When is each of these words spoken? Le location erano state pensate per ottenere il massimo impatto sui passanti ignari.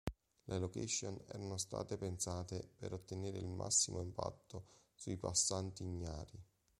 Le 0.45 0.57
location 0.57 1.15
erano 1.27 1.57
state 1.59 1.95
pensate 1.95 2.71
per 2.75 2.91
ottenere 2.91 3.37
il 3.37 3.47
massimo 3.47 4.01
impatto 4.01 4.65
sui 4.95 5.15
passanti 5.15 5.83
ignari. 5.83 6.43